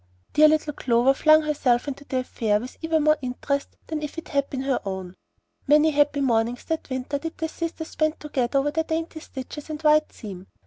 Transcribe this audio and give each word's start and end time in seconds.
Dear 0.33 0.47
little 0.47 0.73
Clover 0.73 1.13
flung 1.13 1.43
herself 1.43 1.87
into 1.87 2.05
the 2.05 2.21
affair 2.21 2.59
with 2.59 2.75
even 2.81 3.03
more 3.03 3.19
interest 3.21 3.77
than 3.85 4.01
if 4.01 4.17
it 4.17 4.29
had 4.29 4.49
been 4.49 4.63
her 4.63 4.79
own. 4.83 5.13
Many 5.67 5.91
happy 5.91 6.21
mornings 6.21 6.63
that 6.65 6.89
winter 6.89 7.19
did 7.19 7.37
the 7.37 7.47
sisters 7.47 7.89
spend 7.89 8.19
together 8.19 8.57
over 8.57 8.71
their 8.71 8.83
dainty 8.83 9.19
stitches 9.19 9.69
and 9.69 9.79
"white 9.83 10.11
seam." 10.11 10.47